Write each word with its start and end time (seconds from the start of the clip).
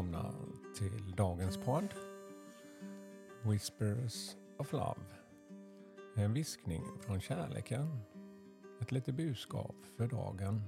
välkomna 0.00 0.34
till 0.74 1.14
dagens 1.16 1.56
podd. 1.56 1.94
Whispers 3.42 4.36
of 4.58 4.72
Love. 4.72 5.00
En 6.14 6.32
viskning 6.32 6.82
från 7.00 7.20
kärleken. 7.20 7.98
Ett 8.80 8.92
litet 8.92 9.14
budskap 9.14 9.74
för 9.96 10.06
dagen. 10.06 10.62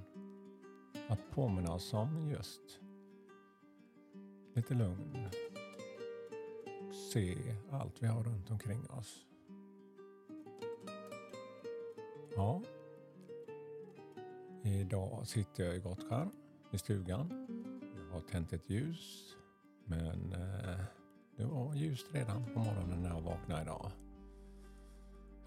Att 1.09 1.31
påminna 1.31 1.73
oss 1.73 1.95
om 1.95 2.31
just 2.31 2.81
lite 4.55 4.75
lugn. 4.75 5.29
Se 7.13 7.37
allt 7.71 8.03
vi 8.03 8.07
har 8.07 8.25
runt 8.25 8.51
omkring 8.51 8.91
oss. 8.91 9.27
Ja. 12.37 12.63
Idag 14.63 15.27
sitter 15.27 15.65
jag 15.65 15.77
i 15.77 15.79
Gottskär 15.79 16.29
i 16.71 16.79
stugan. 16.79 17.49
Jag 18.13 18.19
har 18.19 18.21
tänt 18.21 18.53
ett 18.53 18.71
ljus. 18.71 19.32
Men 19.93 20.33
eh, 20.33 20.85
det 21.37 21.45
var 21.45 21.75
ljust 21.75 22.07
redan 22.15 22.45
på 22.45 22.59
morgonen 22.59 23.03
när 23.03 23.09
jag 23.09 23.21
vaknade 23.21 23.63
idag. 23.63 23.91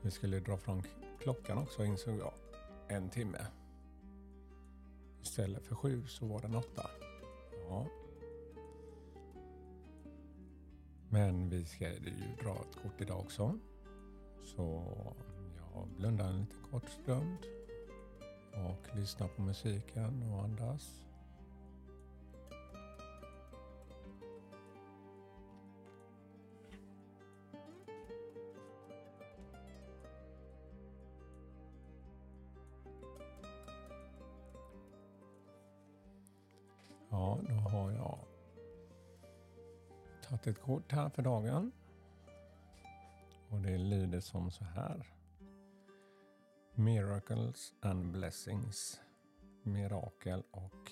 Vi 0.02 0.12
skulle 0.12 0.40
dra 0.40 0.58
fram 0.58 0.82
klockan 1.20 1.58
också 1.58 1.86
insåg 1.86 2.20
jag. 2.20 2.34
En 2.88 3.10
timme. 3.10 3.38
Istället 5.22 5.66
för 5.66 5.76
sju 5.76 6.08
så 6.08 6.26
var 6.26 6.42
den 6.42 6.56
åtta. 6.56 6.90
Ja. 7.70 7.86
Men 11.10 11.50
vi 11.50 11.66
ska 11.66 11.94
ju 11.94 12.00
dra 12.44 12.56
ett 12.56 12.76
kort 12.84 13.02
idag 13.02 13.20
också. 13.20 13.60
Så 14.44 14.84
jag 15.74 15.88
blundar 15.98 16.30
en 16.30 16.40
liten 16.40 16.64
kort 16.72 16.90
stund 16.90 17.38
och 18.54 18.98
lyssnar 18.98 19.28
på 19.28 19.42
musiken 19.42 20.24
och 20.32 20.44
andas. 20.44 21.05
Då 37.44 37.54
har 37.54 37.92
jag 37.92 38.20
tagit 40.24 40.48
ett 40.48 40.62
kort 40.62 40.92
här 40.92 41.10
för 41.10 41.22
dagen. 41.22 41.72
Och 43.50 43.60
det 43.62 43.78
lyder 43.78 44.20
som 44.20 44.52
så 44.52 44.64
här. 44.64 45.08
Miracles 46.74 47.74
and 47.82 48.12
blessings. 48.12 49.02
Mirakel 49.64 50.44
och 50.52 50.92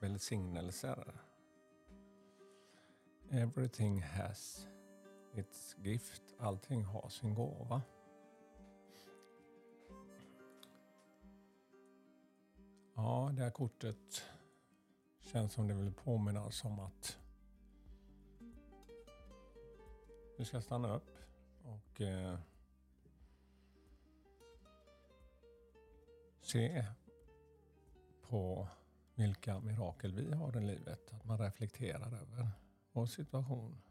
välsignelser. 0.00 1.14
Everything 3.30 4.02
has 4.02 4.66
its 5.34 5.76
gift. 5.78 6.22
Allting 6.38 6.84
har 6.84 7.08
sin 7.08 7.34
gåva. 7.34 7.82
Ja, 12.94 13.30
det 13.32 13.42
här 13.42 13.50
kortet 13.50 14.24
känns 15.34 15.52
som 15.52 15.68
det 15.68 15.74
vill 15.74 15.92
påminna 15.92 16.44
oss 16.44 16.64
om 16.64 16.80
att 16.80 17.18
vi 20.38 20.44
ska 20.44 20.60
stanna 20.60 20.94
upp 20.94 21.16
och 21.62 22.00
eh, 22.00 22.38
se 26.40 26.86
på 28.28 28.68
vilka 29.14 29.60
mirakel 29.60 30.12
vi 30.14 30.34
har 30.34 30.56
i 30.56 30.60
livet. 30.60 31.12
Att 31.12 31.24
man 31.24 31.38
reflekterar 31.38 32.06
över 32.06 32.48
vår 32.92 33.06
situation. 33.06 33.82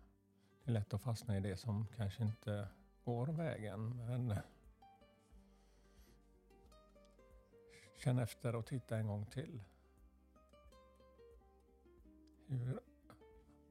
Det 0.64 0.72
är 0.72 0.74
lätt 0.74 0.94
att 0.94 1.02
fastna 1.02 1.38
i 1.38 1.40
det 1.40 1.58
som 1.58 1.88
kanske 1.96 2.24
inte 2.24 2.68
går 3.04 3.28
vägen. 3.28 3.98
Men 3.98 4.36
känn 7.96 8.20
efter 8.20 8.56
och 8.56 8.66
titta 8.66 8.98
en 8.98 9.08
gång 9.08 9.26
till. 9.26 9.64
Hur 12.54 12.80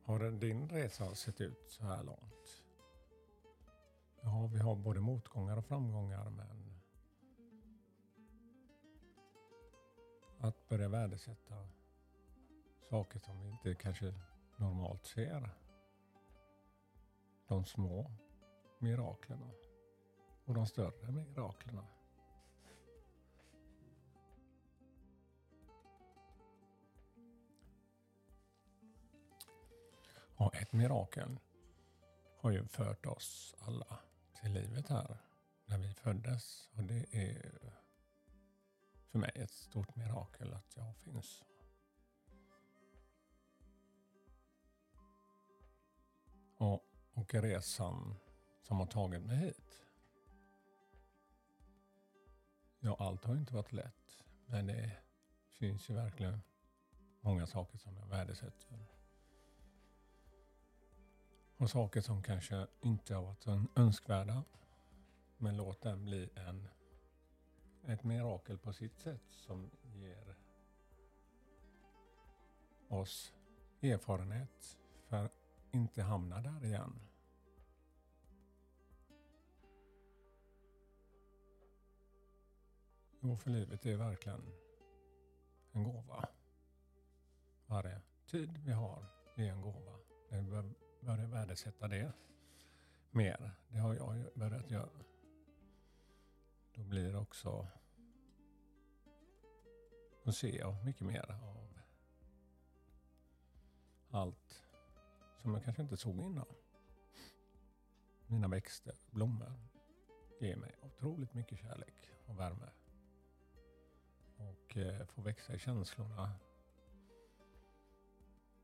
har 0.04 0.30
din 0.30 0.68
resa 0.68 1.14
sett 1.14 1.40
ut 1.40 1.70
så 1.70 1.84
här 1.84 2.02
långt? 2.02 2.64
Ja, 4.22 4.50
vi 4.52 4.58
har 4.58 4.76
både 4.76 5.00
motgångar 5.00 5.56
och 5.56 5.64
framgångar 5.64 6.30
men 6.30 6.72
att 10.38 10.68
börja 10.68 10.88
värdesätta 10.88 11.68
saker 12.80 13.18
som 13.18 13.40
vi 13.40 13.50
inte 13.50 13.74
kanske 13.74 14.14
normalt 14.56 15.04
ser. 15.04 15.50
De 17.48 17.64
små 17.64 18.10
miraklerna 18.78 19.50
och 20.44 20.54
de 20.54 20.66
större 20.66 21.12
miraklerna. 21.12 21.86
Och 30.42 30.56
ett 30.56 30.72
mirakel 30.72 31.38
har 32.36 32.50
ju 32.50 32.64
fört 32.64 33.06
oss 33.06 33.54
alla 33.58 33.98
till 34.40 34.52
livet 34.52 34.88
här 34.88 35.18
när 35.66 35.78
vi 35.78 35.94
föddes. 35.94 36.70
Och 36.76 36.84
det 36.84 37.06
är 37.14 37.60
för 39.10 39.18
mig 39.18 39.32
ett 39.34 39.50
stort 39.50 39.96
mirakel 39.96 40.54
att 40.54 40.76
jag 40.76 40.96
finns. 40.96 41.42
Och, 46.56 46.86
och 47.12 47.34
resan 47.34 48.14
som 48.62 48.78
har 48.80 48.86
tagit 48.86 49.22
mig 49.22 49.36
hit. 49.36 49.86
Ja, 52.80 52.96
allt 52.98 53.24
har 53.24 53.36
inte 53.36 53.54
varit 53.54 53.72
lätt. 53.72 54.24
Men 54.46 54.66
det 54.66 54.92
finns 55.48 55.90
ju 55.90 55.94
verkligen 55.94 56.42
många 57.20 57.46
saker 57.46 57.78
som 57.78 57.96
jag 57.96 58.06
värdesätter. 58.06 59.01
Och 61.62 61.70
saker 61.70 62.00
som 62.00 62.22
kanske 62.22 62.66
inte 62.80 63.14
har 63.14 63.22
varit 63.22 63.46
önskvärda. 63.76 64.44
Men 65.38 65.56
låt 65.56 65.82
den 65.82 66.04
bli 66.04 66.30
en, 66.34 66.68
ett 67.86 68.04
mirakel 68.04 68.58
på 68.58 68.72
sitt 68.72 68.98
sätt 68.98 69.22
som 69.30 69.70
ger 69.82 70.36
oss 72.88 73.34
erfarenhet 73.80 74.78
för 75.08 75.24
att 75.24 75.32
inte 75.70 76.02
hamna 76.02 76.40
där 76.40 76.64
igen. 76.64 77.00
Jo, 83.20 83.36
för 83.36 83.50
livet 83.50 83.86
är 83.86 83.96
verkligen 83.96 84.52
en 85.72 85.84
gåva. 85.84 86.28
Varje 87.66 88.00
tid 88.26 88.58
vi 88.58 88.72
har 88.72 89.06
är 89.34 89.50
en 89.50 89.60
gåva. 89.60 89.98
Vi 90.28 90.81
börjat 91.02 91.30
värdesätta 91.30 91.88
det 91.88 92.12
mer. 93.10 93.50
Det 93.68 93.78
har 93.78 93.94
jag 93.94 94.26
börjat 94.34 94.70
göra. 94.70 95.04
Då 96.74 96.82
blir 96.82 97.16
också 97.16 97.68
då 100.24 100.32
ser 100.32 100.58
jag 100.58 100.84
mycket 100.84 101.06
mer 101.06 101.30
av 101.30 101.62
allt 104.10 104.62
som 105.42 105.54
jag 105.54 105.64
kanske 105.64 105.82
inte 105.82 105.96
såg 105.96 106.20
innan. 106.20 106.46
Mina 108.26 108.48
växter, 108.48 108.94
blommor 109.10 109.52
ger 110.40 110.56
mig 110.56 110.74
otroligt 110.82 111.34
mycket 111.34 111.58
kärlek 111.58 112.10
och 112.26 112.38
värme. 112.38 112.70
Och 114.36 114.76
eh, 114.76 115.06
få 115.06 115.22
växa 115.22 115.54
i 115.54 115.58
känslorna. 115.58 116.32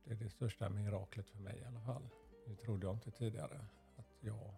Det 0.05 0.11
är 0.11 0.15
det 0.15 0.31
största 0.31 0.69
miraklet 0.69 1.29
för 1.31 1.39
mig 1.39 1.59
i 1.59 1.65
alla 1.65 1.81
fall. 1.81 2.09
Det 2.49 2.57
trodde 2.57 2.87
jag 2.87 2.97
inte 2.97 3.11
tidigare. 3.11 3.65
Att 3.97 4.17
jag 4.21 4.55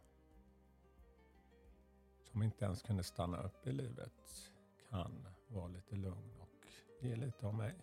som 2.22 2.42
inte 2.42 2.64
ens 2.64 2.82
kunde 2.82 3.04
stanna 3.04 3.42
upp 3.42 3.66
i 3.66 3.72
livet 3.72 4.50
kan 4.90 5.28
vara 5.48 5.68
lite 5.68 5.96
lugn 5.96 6.40
och 6.40 6.66
ge 7.00 7.16
lite 7.16 7.46
av 7.46 7.54
mig. 7.54 7.74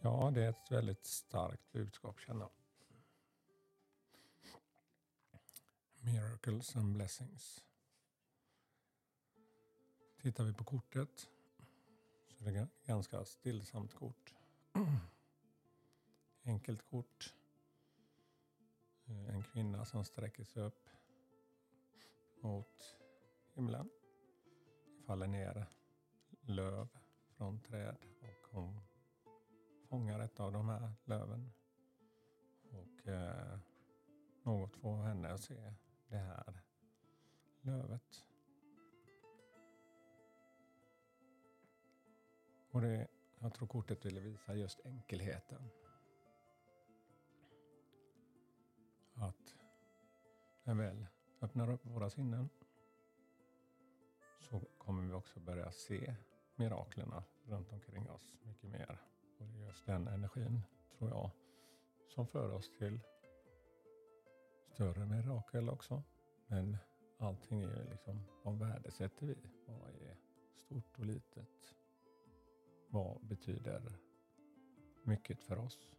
Ja, 0.00 0.30
det 0.34 0.44
är 0.44 0.50
ett 0.50 0.70
väldigt 0.70 1.06
starkt 1.06 1.72
budskap 1.72 2.20
känner 2.20 2.40
jag. 2.40 2.50
Miracles 6.00 6.76
and 6.76 6.94
blessings. 6.94 7.64
Tittar 10.22 10.44
vi 10.44 10.52
på 10.52 10.64
kortet 10.64 11.28
så 12.28 12.44
är 12.44 12.52
det 12.52 12.58
ett 12.58 12.86
ganska 12.86 13.24
stillsamt 13.24 13.94
kort. 13.94 14.34
Enkelt 16.46 16.90
kort. 16.90 17.34
Eh, 19.06 19.34
en 19.34 19.42
kvinna 19.42 19.84
som 19.84 20.04
sträcker 20.04 20.44
sig 20.44 20.62
upp 20.62 20.88
mot 22.40 22.96
himlen. 23.54 23.90
Det 24.96 25.02
faller 25.06 25.26
ner 25.26 25.66
löv 26.40 26.88
från 27.36 27.60
träd 27.60 27.96
och 28.20 28.48
hon 28.50 28.80
fångar 29.88 30.20
ett 30.20 30.40
av 30.40 30.52
de 30.52 30.68
här 30.68 30.92
löven. 31.04 31.52
Och 32.70 33.08
eh, 33.08 33.58
något 34.42 34.76
får 34.76 35.02
henne 35.02 35.32
att 35.32 35.42
se 35.42 35.74
det 36.08 36.16
här 36.16 36.62
lövet. 37.60 38.24
Och 42.70 42.80
det, 42.80 43.06
jag 43.38 43.54
tror 43.54 43.68
kortet 43.68 44.04
ville 44.04 44.20
visa 44.20 44.54
just 44.54 44.80
enkelheten. 44.86 45.70
Att 49.18 49.56
när 50.64 50.74
vi 50.74 50.82
väl 50.82 51.06
öppnar 51.40 51.70
upp 51.70 51.86
våra 51.86 52.10
sinnen 52.10 52.48
så 54.40 54.60
kommer 54.78 55.02
vi 55.02 55.12
också 55.12 55.40
börja 55.40 55.72
se 55.72 56.14
miraklerna 56.56 57.24
runt 57.44 57.72
omkring 57.72 58.10
oss 58.10 58.34
mycket 58.42 58.70
mer. 58.70 59.00
Och 59.38 59.46
det 59.46 59.58
är 59.58 59.66
just 59.66 59.86
den 59.86 60.08
energin, 60.08 60.62
tror 60.98 61.10
jag, 61.10 61.30
som 62.08 62.26
för 62.26 62.52
oss 62.52 62.70
till 62.78 63.00
större 64.74 65.06
mirakel 65.06 65.68
också. 65.68 66.02
Men 66.46 66.76
allting 67.18 67.62
är 67.62 67.68
ju 67.68 67.90
liksom, 67.90 68.22
vad 68.42 68.58
värdesätter 68.58 69.26
vi? 69.26 69.36
Vad 69.66 69.90
är 69.90 70.16
stort 70.56 70.98
och 70.98 71.06
litet? 71.06 71.74
Vad 72.88 73.26
betyder 73.26 73.98
mycket 75.02 75.42
för 75.42 75.58
oss? 75.58 75.92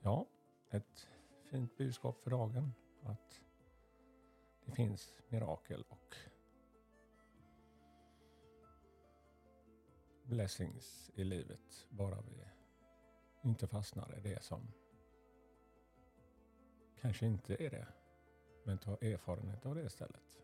Ja, 0.00 0.26
ett 0.70 1.08
fint 1.50 1.76
budskap 1.76 2.22
för 2.22 2.30
dagen. 2.30 2.72
Att 3.02 3.40
det 4.64 4.72
finns 4.72 5.14
mirakel 5.28 5.84
och 5.88 6.16
blessings 10.24 11.10
i 11.14 11.24
livet. 11.24 11.86
Bara 11.90 12.20
vi 12.20 12.44
inte 13.42 13.66
fastnar 13.66 14.18
i 14.18 14.20
det 14.20 14.42
som 14.42 14.72
kanske 17.00 17.26
inte 17.26 17.62
är 17.64 17.70
det. 17.70 17.88
Men 18.64 18.78
ta 18.78 18.96
erfarenhet 18.96 19.66
av 19.66 19.74
det 19.74 19.84
istället. 19.84 20.38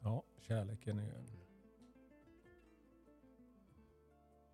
Ja, 0.00 0.24
kärleken 0.38 0.98
är 0.98 1.04
ju 1.04 1.46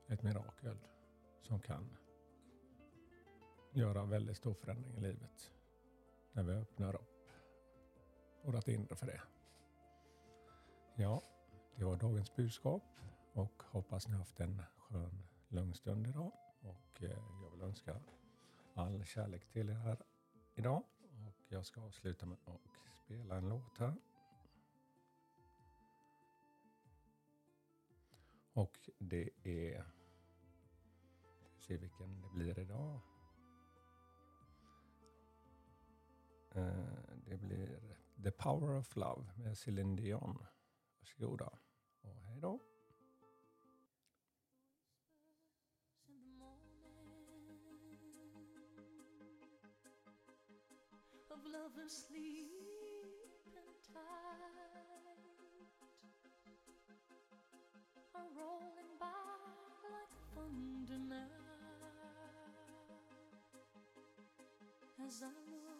ett 0.08 0.22
mirakel 0.22 0.78
som 1.42 1.60
kan 1.60 1.96
göra 3.76 4.04
väldigt 4.04 4.36
stor 4.36 4.54
förändring 4.54 4.96
i 4.96 5.00
livet. 5.00 5.52
När 6.32 6.42
vi 6.42 6.52
öppnar 6.52 6.94
upp 6.94 7.30
vårt 8.42 8.68
inre 8.68 8.96
för 8.96 9.06
det. 9.06 9.20
Ja, 10.94 11.22
det 11.76 11.84
var 11.84 11.96
dagens 11.96 12.36
budskap 12.36 12.82
och 13.32 13.62
hoppas 13.66 14.08
ni 14.08 14.16
haft 14.16 14.40
en 14.40 14.62
skön 14.76 15.22
lugn 15.48 15.74
stund 15.74 16.06
idag. 16.06 16.32
Och 16.60 17.02
eh, 17.02 17.10
jag 17.42 17.50
vill 17.50 17.62
önska 17.62 18.00
all 18.74 19.04
kärlek 19.04 19.46
till 19.52 19.68
er 19.68 19.74
här 19.74 19.98
idag. 20.54 20.82
Och 21.26 21.44
jag 21.48 21.66
ska 21.66 21.80
avsluta 21.80 22.26
med 22.26 22.38
att 22.44 22.60
spela 23.04 23.36
en 23.36 23.48
låt 23.48 23.78
här. 23.78 23.94
Och 28.52 28.90
det 28.98 29.30
är, 29.42 29.84
se 31.58 31.76
vilken 31.76 32.22
det 32.22 32.28
blir 32.28 32.58
idag. 32.58 33.00
Det 37.26 37.36
blir 37.36 37.96
The 38.22 38.30
Power 38.30 38.78
of 38.78 38.96
Love 38.96 39.24
med 39.36 39.58
Céline 39.58 39.96
Dion. 39.96 40.46
Varsågoda 40.98 41.58
och 42.00 42.22
hej 42.22 42.40
då. 42.40 42.60
of 51.30 51.44
love 51.52 51.72
and 51.80 51.90
sleep 51.90 52.46
and 53.46 53.96
are 58.14 58.30
rolling 58.34 58.98
by 58.98 59.06
like 59.92 60.14
thunder 60.34 60.98
now 60.98 61.26
as 65.06 65.22
I 65.22 65.26
look 65.50 65.75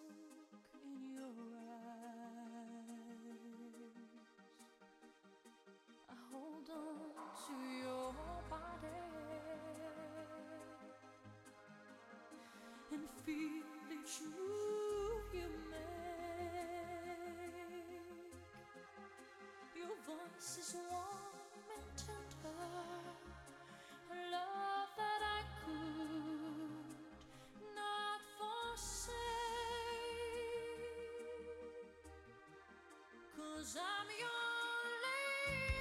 you 34.19 34.25
leave. 34.25 35.76